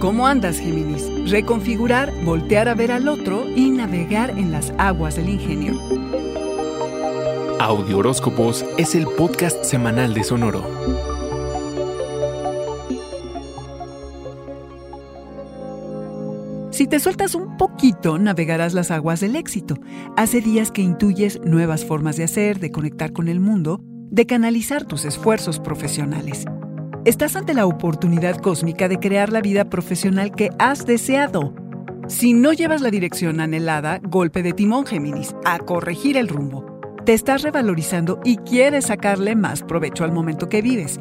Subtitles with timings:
[0.00, 1.08] ¿Cómo andas, Géminis?
[1.30, 5.80] Reconfigurar, voltear a ver al otro y navegar en las aguas del ingenio.
[7.58, 10.62] Audio Horóscopos es el podcast semanal de Sonoro.
[16.70, 19.78] Si te sueltas un poquito, navegarás las aguas del éxito.
[20.18, 24.84] Hace días que intuyes nuevas formas de hacer, de conectar con el mundo, de canalizar
[24.84, 26.44] tus esfuerzos profesionales.
[27.06, 31.54] Estás ante la oportunidad cósmica de crear la vida profesional que has deseado.
[32.08, 36.66] Si no llevas la dirección anhelada, golpe de timón Géminis, a corregir el rumbo.
[37.04, 40.98] Te estás revalorizando y quieres sacarle más provecho al momento que vives.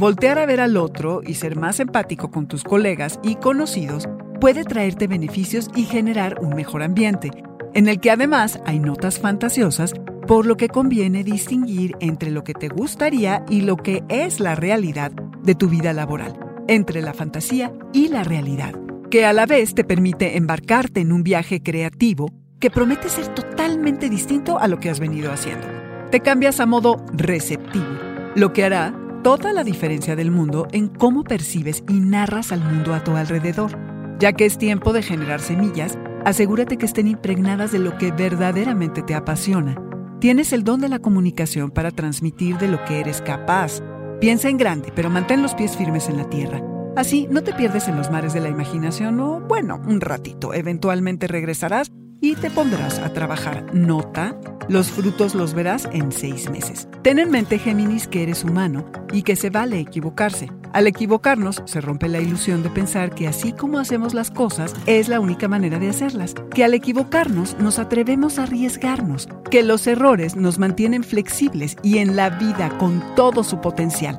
[0.00, 4.08] Voltear a ver al otro y ser más empático con tus colegas y conocidos
[4.40, 7.30] puede traerte beneficios y generar un mejor ambiente,
[7.72, 9.94] en el que además hay notas fantasiosas,
[10.26, 14.56] por lo que conviene distinguir entre lo que te gustaría y lo que es la
[14.56, 15.12] realidad
[15.46, 18.74] de tu vida laboral, entre la fantasía y la realidad,
[19.10, 22.30] que a la vez te permite embarcarte en un viaje creativo
[22.60, 25.66] que promete ser totalmente distinto a lo que has venido haciendo.
[26.10, 27.86] Te cambias a modo receptivo,
[28.34, 32.94] lo que hará toda la diferencia del mundo en cómo percibes y narras al mundo
[32.94, 33.78] a tu alrededor.
[34.18, 39.02] Ya que es tiempo de generar semillas, asegúrate que estén impregnadas de lo que verdaderamente
[39.02, 39.76] te apasiona.
[40.20, 43.82] Tienes el don de la comunicación para transmitir de lo que eres capaz
[44.20, 46.62] Piensa en grande, pero mantén los pies firmes en la tierra.
[46.96, 50.54] Así no te pierdes en los mares de la imaginación o, bueno, un ratito.
[50.54, 53.74] Eventualmente regresarás y te pondrás a trabajar.
[53.74, 54.34] Nota,
[54.70, 56.88] los frutos los verás en seis meses.
[57.02, 60.50] Ten en mente, Géminis, que eres humano y que se vale equivocarse.
[60.76, 65.08] Al equivocarnos, se rompe la ilusión de pensar que así como hacemos las cosas, es
[65.08, 66.34] la única manera de hacerlas.
[66.54, 69.26] Que al equivocarnos, nos atrevemos a arriesgarnos.
[69.50, 74.18] Que los errores nos mantienen flexibles y en la vida con todo su potencial,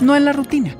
[0.00, 0.78] no en la rutina.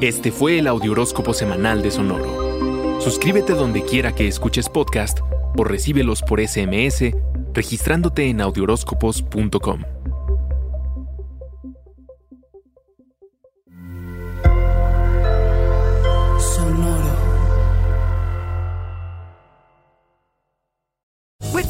[0.00, 3.00] Este fue el Audioróscopo Semanal de Sonoro.
[3.00, 5.20] Suscríbete donde quiera que escuches podcast
[5.56, 7.14] o recíbelos por SMS
[7.54, 9.97] registrándote en audioróscopos.com.